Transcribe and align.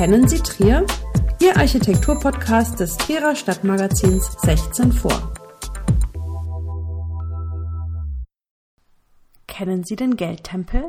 Kennen 0.00 0.26
Sie 0.26 0.38
Trier? 0.38 0.86
Ihr 1.42 1.58
Architekturpodcast 1.58 2.80
des 2.80 2.96
Trierer 2.96 3.36
Stadtmagazins 3.36 4.34
16 4.40 4.92
vor. 4.92 5.34
Kennen 9.46 9.84
Sie 9.84 9.96
den 9.96 10.16
Geldtempel? 10.16 10.84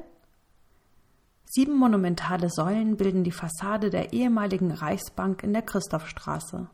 Sieben 1.43 1.77
monumentale 1.77 2.49
Säulen 2.49 2.95
bilden 2.95 3.25
die 3.25 3.33
Fassade 3.33 3.89
der 3.89 4.13
ehemaligen 4.13 4.71
Reichsbank 4.71 5.43
in 5.43 5.51
der 5.51 5.63
Christophstraße. 5.63 6.69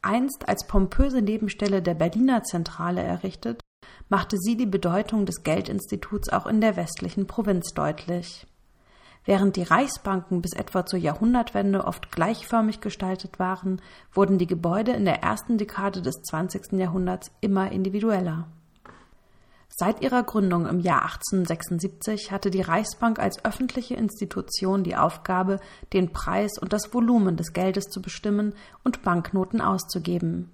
Einst 0.00 0.48
als 0.48 0.66
pompöse 0.66 1.20
Nebenstelle 1.20 1.82
der 1.82 1.92
Berliner 1.92 2.44
Zentrale 2.44 3.02
errichtet, 3.02 3.60
machte 4.08 4.38
sie 4.38 4.56
die 4.56 4.64
Bedeutung 4.64 5.26
des 5.26 5.42
Geldinstituts 5.42 6.30
auch 6.30 6.46
in 6.46 6.62
der 6.62 6.76
westlichen 6.76 7.26
Provinz 7.26 7.74
deutlich. 7.74 8.46
Während 9.24 9.56
die 9.56 9.62
Reichsbanken 9.62 10.42
bis 10.42 10.52
etwa 10.52 10.84
zur 10.84 10.98
Jahrhundertwende 10.98 11.84
oft 11.84 12.10
gleichförmig 12.10 12.80
gestaltet 12.80 13.38
waren, 13.38 13.80
wurden 14.12 14.38
die 14.38 14.48
Gebäude 14.48 14.92
in 14.92 15.04
der 15.04 15.22
ersten 15.22 15.58
Dekade 15.58 16.02
des 16.02 16.22
20. 16.22 16.72
Jahrhunderts 16.72 17.30
immer 17.40 17.70
individueller. 17.70 18.48
Seit 19.68 20.02
ihrer 20.02 20.22
Gründung 20.22 20.66
im 20.66 20.80
Jahr 20.80 21.02
1876 21.02 22.30
hatte 22.30 22.50
die 22.50 22.60
Reichsbank 22.60 23.18
als 23.18 23.42
öffentliche 23.44 23.94
Institution 23.94 24.84
die 24.84 24.96
Aufgabe, 24.96 25.60
den 25.92 26.12
Preis 26.12 26.58
und 26.60 26.72
das 26.72 26.92
Volumen 26.92 27.36
des 27.36 27.52
Geldes 27.52 27.84
zu 27.86 28.02
bestimmen 28.02 28.54
und 28.84 29.02
Banknoten 29.02 29.60
auszugeben. 29.62 30.50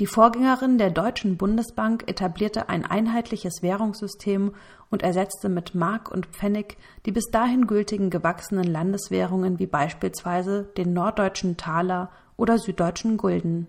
Die 0.00 0.06
Vorgängerin 0.06 0.78
der 0.78 0.90
Deutschen 0.90 1.36
Bundesbank 1.36 2.04
etablierte 2.06 2.68
ein 2.68 2.84
einheitliches 2.84 3.62
Währungssystem 3.62 4.54
und 4.90 5.02
ersetzte 5.02 5.48
mit 5.48 5.74
Mark 5.74 6.08
und 6.08 6.26
Pfennig 6.26 6.76
die 7.04 7.10
bis 7.10 7.30
dahin 7.32 7.66
gültigen 7.66 8.08
gewachsenen 8.08 8.62
Landeswährungen 8.62 9.58
wie 9.58 9.66
beispielsweise 9.66 10.70
den 10.76 10.92
norddeutschen 10.92 11.56
Taler 11.56 12.12
oder 12.36 12.58
süddeutschen 12.58 13.16
Gulden. 13.16 13.66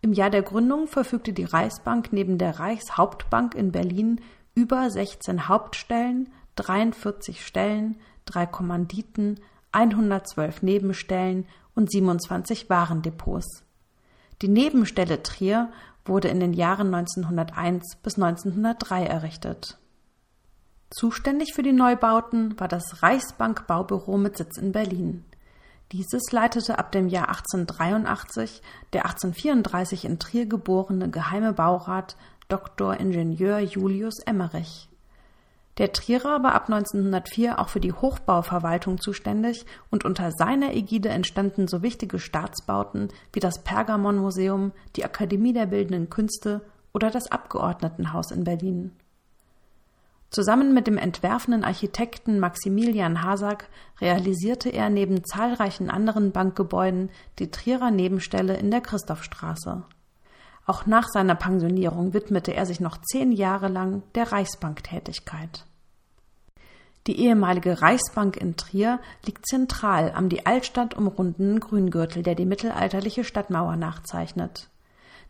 Im 0.00 0.12
Jahr 0.12 0.30
der 0.30 0.42
Gründung 0.42 0.86
verfügte 0.86 1.32
die 1.32 1.44
Reichsbank 1.44 2.12
neben 2.12 2.38
der 2.38 2.60
Reichshauptbank 2.60 3.56
in 3.56 3.72
Berlin 3.72 4.20
über 4.54 4.90
16 4.90 5.48
Hauptstellen, 5.48 6.28
43 6.54 7.44
Stellen, 7.44 7.98
drei 8.26 8.46
Kommanditen, 8.46 9.40
112 9.72 10.62
Nebenstellen 10.62 11.46
und 11.74 11.90
27 11.90 12.70
Warendepots. 12.70 13.64
Die 14.42 14.48
Nebenstelle 14.48 15.22
Trier 15.22 15.70
wurde 16.04 16.26
in 16.26 16.40
den 16.40 16.52
Jahren 16.52 16.92
1901 16.92 17.96
bis 18.02 18.16
1903 18.16 19.06
errichtet. 19.06 19.78
Zuständig 20.90 21.54
für 21.54 21.62
die 21.62 21.72
Neubauten 21.72 22.58
war 22.58 22.66
das 22.66 23.02
Reichsbank-Baubüro 23.02 24.18
mit 24.18 24.36
Sitz 24.36 24.58
in 24.58 24.72
Berlin. 24.72 25.24
Dieses 25.92 26.32
leitete 26.32 26.78
ab 26.78 26.90
dem 26.90 27.08
Jahr 27.08 27.28
1883 27.28 28.62
der 28.92 29.06
1834 29.06 30.06
in 30.06 30.18
Trier 30.18 30.46
geborene 30.46 31.08
geheime 31.08 31.52
Baurat 31.52 32.16
Dr. 32.48 32.98
Ingenieur 32.98 33.60
Julius 33.60 34.18
Emmerich. 34.26 34.88
Der 35.78 35.92
Trierer 35.92 36.42
war 36.42 36.54
ab 36.54 36.68
1904 36.68 37.58
auch 37.58 37.70
für 37.70 37.80
die 37.80 37.92
Hochbauverwaltung 37.92 39.00
zuständig 39.00 39.64
und 39.90 40.04
unter 40.04 40.30
seiner 40.30 40.74
Ägide 40.74 41.08
entstanden 41.08 41.66
so 41.66 41.82
wichtige 41.82 42.18
Staatsbauten 42.18 43.08
wie 43.32 43.40
das 43.40 43.62
Pergamonmuseum, 43.62 44.72
die 44.96 45.04
Akademie 45.04 45.54
der 45.54 45.66
Bildenden 45.66 46.10
Künste 46.10 46.60
oder 46.92 47.10
das 47.10 47.32
Abgeordnetenhaus 47.32 48.32
in 48.32 48.44
Berlin. 48.44 48.92
Zusammen 50.28 50.72
mit 50.72 50.86
dem 50.86 50.96
entwerfenden 50.96 51.64
Architekten 51.64 52.38
Maximilian 52.38 53.22
Hasak 53.22 53.68
realisierte 54.00 54.70
er 54.70 54.88
neben 54.88 55.24
zahlreichen 55.24 55.90
anderen 55.90 56.32
Bankgebäuden 56.32 57.10
die 57.38 57.50
Trierer 57.50 57.90
Nebenstelle 57.90 58.56
in 58.56 58.70
der 58.70 58.80
Christophstraße. 58.80 59.84
Auch 60.64 60.86
nach 60.86 61.08
seiner 61.08 61.34
Pensionierung 61.34 62.14
widmete 62.14 62.54
er 62.54 62.66
sich 62.66 62.80
noch 62.80 62.98
zehn 63.00 63.32
Jahre 63.32 63.68
lang 63.68 64.02
der 64.14 64.30
Reichsbank-Tätigkeit. 64.30 65.64
Die 67.08 67.18
ehemalige 67.18 67.82
Reichsbank 67.82 68.36
in 68.36 68.56
Trier 68.56 69.00
liegt 69.26 69.46
zentral 69.46 70.12
am 70.14 70.28
die 70.28 70.46
Altstadt 70.46 70.94
umrundenden 70.94 71.58
Grüngürtel, 71.58 72.22
der 72.22 72.36
die 72.36 72.46
mittelalterliche 72.46 73.24
Stadtmauer 73.24 73.74
nachzeichnet. 73.74 74.68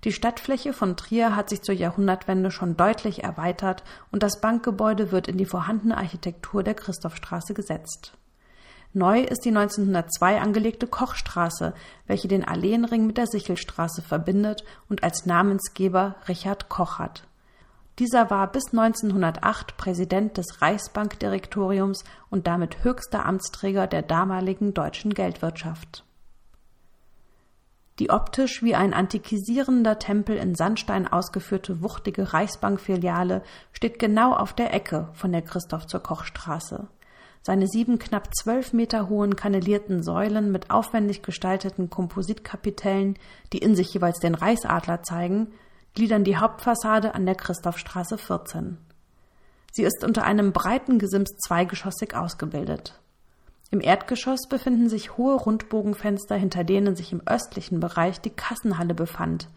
Die 0.04 0.12
Stadtfläche 0.12 0.74
von 0.74 0.96
Trier 0.96 1.34
hat 1.34 1.48
sich 1.48 1.62
zur 1.62 1.74
Jahrhundertwende 1.74 2.50
schon 2.50 2.76
deutlich 2.76 3.24
erweitert 3.24 3.84
und 4.10 4.22
das 4.22 4.40
Bankgebäude 4.40 5.12
wird 5.12 5.28
in 5.28 5.38
die 5.38 5.46
vorhandene 5.46 5.96
Architektur 5.96 6.62
der 6.62 6.74
Christophstraße 6.74 7.54
gesetzt. 7.54 8.12
Neu 8.94 9.22
ist 9.22 9.46
die 9.46 9.48
1902 9.48 10.40
angelegte 10.40 10.86
Kochstraße, 10.86 11.72
welche 12.06 12.28
den 12.28 12.44
Alleenring 12.44 13.06
mit 13.06 13.16
der 13.16 13.26
Sichelstraße 13.26 14.02
verbindet 14.02 14.64
und 14.90 15.02
als 15.02 15.24
Namensgeber 15.24 16.16
Richard 16.28 16.68
Koch 16.68 16.98
hat. 16.98 17.26
Dieser 17.98 18.30
war 18.30 18.50
bis 18.52 18.66
1908 18.72 19.78
Präsident 19.78 20.36
des 20.36 20.60
Reichsbankdirektoriums 20.60 22.04
und 22.28 22.46
damit 22.46 22.84
höchster 22.84 23.24
Amtsträger 23.24 23.86
der 23.86 24.02
damaligen 24.02 24.74
deutschen 24.74 25.14
Geldwirtschaft. 25.14 26.04
Die 27.98 28.10
optisch 28.10 28.62
wie 28.62 28.74
ein 28.74 28.94
antikisierender 28.94 29.98
Tempel 29.98 30.36
in 30.36 30.54
Sandstein 30.54 31.06
ausgeführte 31.06 31.82
wuchtige 31.82 32.32
Reichsbankfiliale 32.32 33.42
steht 33.72 33.98
genau 33.98 34.34
auf 34.34 34.54
der 34.54 34.74
Ecke 34.74 35.08
von 35.12 35.32
der 35.32 35.42
Christoph 35.42 35.86
zur 35.86 36.00
Kochstraße. 36.00 36.88
Seine 37.42 37.66
sieben 37.66 37.98
knapp 37.98 38.34
zwölf 38.34 38.72
Meter 38.72 39.08
hohen 39.08 39.34
kannelierten 39.34 40.04
Säulen 40.04 40.52
mit 40.52 40.70
aufwendig 40.70 41.22
gestalteten 41.22 41.90
Kompositkapitellen, 41.90 43.18
die 43.52 43.58
in 43.58 43.74
sich 43.74 43.92
jeweils 43.92 44.20
den 44.20 44.36
Reichsadler 44.36 45.02
zeigen, 45.02 45.48
gliedern 45.94 46.22
die 46.22 46.36
Hauptfassade 46.36 47.14
an 47.14 47.26
der 47.26 47.34
Christophstraße 47.34 48.16
14. 48.16 48.78
Sie 49.72 49.82
ist 49.82 50.04
unter 50.04 50.24
einem 50.24 50.52
breiten 50.52 51.00
Gesims 51.00 51.30
zweigeschossig 51.44 52.14
ausgebildet. 52.14 53.00
Im 53.72 53.80
Erdgeschoss 53.80 54.48
befinden 54.48 54.88
sich 54.88 55.16
hohe 55.16 55.34
Rundbogenfenster, 55.34 56.36
hinter 56.36 56.62
denen 56.62 56.94
sich 56.94 57.10
im 57.10 57.22
östlichen 57.26 57.80
Bereich 57.80 58.20
die 58.20 58.30
Kassenhalle 58.30 58.94
befand. 58.94 59.48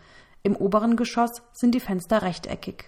Im 0.42 0.56
oberen 0.56 0.96
Geschoss 0.96 1.42
sind 1.54 1.76
die 1.76 1.82
Fenster 1.82 2.22
rechteckig. 2.22 2.86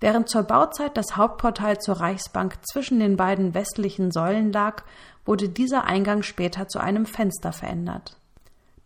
Während 0.00 0.28
zur 0.28 0.42
Bauzeit 0.42 0.96
das 0.96 1.16
Hauptportal 1.16 1.78
zur 1.78 2.00
Reichsbank 2.00 2.58
zwischen 2.70 3.00
den 3.00 3.16
beiden 3.16 3.54
westlichen 3.54 4.10
Säulen 4.10 4.52
lag, 4.52 4.82
wurde 5.24 5.48
dieser 5.48 5.84
Eingang 5.84 6.22
später 6.22 6.68
zu 6.68 6.78
einem 6.78 7.06
Fenster 7.06 7.52
verändert. 7.52 8.18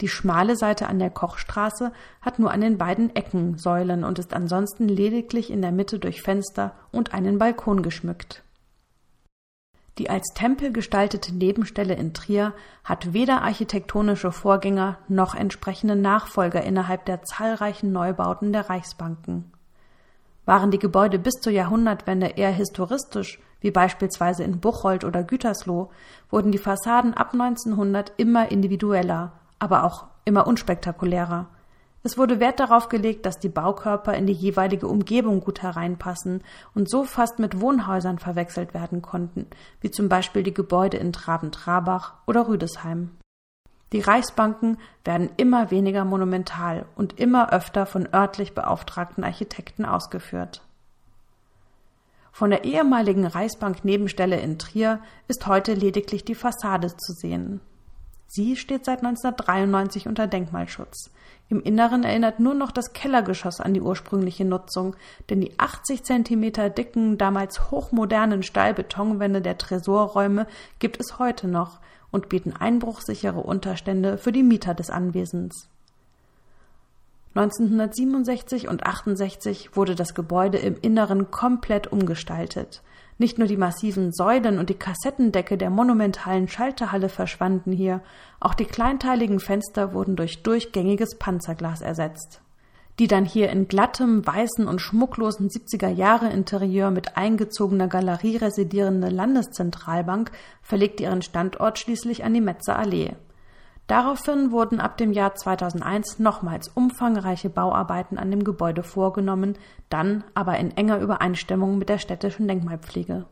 Die 0.01 0.09
schmale 0.09 0.57
Seite 0.57 0.87
an 0.87 1.01
der 1.01 1.11
Kochstraße 1.11 1.93
hat 2.21 2.39
nur 2.39 2.53
an 2.53 2.61
den 2.61 2.79
beiden 2.79 3.15
Ecken 3.17 3.59
Säulen 3.59 4.05
und 4.05 4.21
ist 4.21 4.33
ansonsten 4.33 4.89
lediglich 4.89 5.51
in 5.51 5.61
der 5.61 5.73
Mitte 5.73 5.99
durch 5.99 6.23
Fenster 6.23 6.73
und 6.93 7.15
einen 7.15 7.39
Balkon 7.39 7.83
geschmückt. 7.83 8.45
Die 9.99 10.09
als 10.09 10.33
Tempel 10.35 10.73
gestaltete 10.73 11.35
Nebenstelle 11.35 11.95
in 11.95 12.15
Trier 12.15 12.55
hat 12.85 13.13
weder 13.13 13.43
architektonische 13.43 14.31
Vorgänger 14.31 14.99
noch 15.09 15.35
entsprechende 15.35 15.97
Nachfolger 15.97 16.63
innerhalb 16.63 17.05
der 17.05 17.25
zahlreichen 17.25 17.91
Neubauten 17.91 18.53
der 18.53 18.71
Reichsbanken. 18.71 19.53
Waren 20.49 20.71
die 20.71 20.79
Gebäude 20.79 21.19
bis 21.19 21.35
zur 21.43 21.53
Jahrhundertwende 21.53 22.29
eher 22.29 22.51
historistisch, 22.51 23.39
wie 23.61 23.71
beispielsweise 23.71 24.45
in 24.45 24.61
Buchholz 24.61 25.05
oder 25.05 25.23
Gütersloh, 25.23 25.91
wurden 26.31 26.53
die 26.53 26.57
Fassaden 26.57 27.13
ab 27.13 27.35
1900 27.35 28.15
immer 28.17 28.51
individueller, 28.51 29.33
aber 29.59 29.85
auch 29.85 30.07
immer 30.25 30.47
unspektakulärer. 30.47 31.49
Es 32.03 32.17
wurde 32.17 32.41
Wert 32.41 32.61
darauf 32.61 32.89
gelegt, 32.89 33.27
dass 33.27 33.39
die 33.39 33.51
Baukörper 33.51 34.15
in 34.15 34.27
die 34.27 34.33
jeweilige 34.33 34.89
Umgebung 34.89 35.41
gut 35.41 35.61
hereinpassen 35.61 36.43
und 36.75 36.89
so 36.89 37.05
fast 37.05 37.39
mit 37.39 37.61
Wohnhäusern 37.61 38.19
verwechselt 38.19 38.73
werden 38.73 39.03
konnten, 39.03 39.49
wie 39.83 39.91
zum 39.91 40.09
Beispiel 40.09 40.45
die 40.45 40.55
Gebäude 40.55 40.97
in 40.97 41.13
Traben-Trabach 41.13 42.15
oder 42.27 42.49
Rüdesheim. 42.49 43.11
Die 43.93 44.01
Reichsbanken 44.01 44.79
werden 45.05 45.31
immer 45.37 45.71
weniger 45.71 46.05
monumental 46.05 46.85
und 46.97 47.19
immer 47.19 47.53
öfter 47.53 47.87
von 47.87 48.09
örtlich 48.13 48.55
beauftragten 48.55 49.25
Architekten 49.25 49.85
ausgeführt. 49.85 50.63
Von 52.33 52.51
der 52.51 52.65
ehemaligen 52.65 53.27
Reichsbank-Nebenstelle 53.27 54.39
in 54.39 54.59
Trier 54.59 55.01
ist 55.27 55.47
heute 55.47 55.75
lediglich 55.75 56.25
die 56.25 56.37
Fassade 56.37 56.97
zu 56.97 57.13
sehen. 57.13 57.61
Sie 58.29 58.57
steht 58.57 58.85
seit 58.85 58.99
1993 58.99 60.07
unter 60.07 60.27
Denkmalschutz. 60.27 61.11
Im 61.49 61.63
Inneren 61.63 62.05
erinnert 62.05 62.41
nur 62.41 62.53
noch 62.53 62.71
das 62.71 62.93
Kellergeschoss 62.93 63.59
an 63.59 63.73
die 63.73 63.81
ursprüngliche 63.81 64.45
Nutzung, 64.45 64.95
denn 65.31 65.41
die 65.41 65.59
80 65.59 66.05
Zentimeter 66.05 66.69
dicken, 66.69 67.17
damals 67.17 67.71
hochmodernen 67.71 68.43
Stahlbetonwände 68.43 69.41
der 69.41 69.57
Tresorräume 69.57 70.47
gibt 70.79 71.01
es 71.01 71.19
heute 71.19 71.49
noch, 71.49 71.81
und 72.11 72.29
bieten 72.29 72.53
einbruchsichere 72.53 73.41
Unterstände 73.41 74.19
für 74.19 74.33
die 74.33 74.43
Mieter 74.43 74.75
des 74.75 74.91
Anwesens. 74.91 75.69
1967 77.35 78.69
und 78.69 78.85
68 78.85 79.77
wurde 79.77 79.95
das 79.95 80.15
Gebäude 80.15 80.59
im 80.59 80.77
Inneren 80.81 81.31
komplett 81.31 81.87
umgestaltet. 81.87 82.83
Nicht 83.19 83.39
nur 83.39 83.47
die 83.47 83.57
massiven 83.57 84.13
Säulen 84.13 84.59
und 84.59 84.71
die 84.71 84.79
Kassettendecke 84.79 85.59
der 85.59 85.71
monumentalen 85.71 86.49
Schalterhalle 86.49 87.09
verschwanden 87.09 87.73
hier, 87.73 88.01
auch 88.41 88.55
die 88.55 88.65
kleinteiligen 88.65 89.41
Fenster 89.41 89.93
wurden 89.93 90.17
durch 90.17 90.43
durchgängiges 90.43 91.17
Panzerglas 91.19 91.81
ersetzt. 91.81 92.41
Die 92.99 93.07
dann 93.07 93.25
hier 93.25 93.51
in 93.51 93.69
glattem, 93.69 94.27
weißen 94.27 94.67
und 94.67 94.81
schmucklosen 94.81 95.49
70er 95.49 95.89
Jahre 95.89 96.31
Interieur 96.31 96.91
mit 96.91 97.17
eingezogener 97.17 97.87
Galerie 97.87 98.37
residierende 98.37 99.09
Landeszentralbank 99.09 100.33
verlegte 100.63 101.05
ihren 101.05 101.23
Standort 101.23 101.79
schließlich 101.79 102.25
an 102.25 102.35
die 102.35 102.41
Metzer 102.41 102.77
Allee. 102.77 103.15
Daraufhin 103.87 104.51
wurden 104.51 104.81
ab 104.81 104.99
dem 104.99 105.13
Jahr 105.13 105.35
2001 105.35 106.19
nochmals 106.19 106.69
umfangreiche 106.69 107.49
Bauarbeiten 107.49 108.19
an 108.19 108.31
dem 108.31 108.45
Gebäude 108.45 108.83
vorgenommen, 108.83 109.57
dann 109.89 110.25
aber 110.35 110.59
in 110.59 110.77
enger 110.77 110.99
Übereinstimmung 110.99 111.79
mit 111.79 111.89
der 111.89 111.99
städtischen 111.99 112.49
Denkmalpflege. 112.49 113.25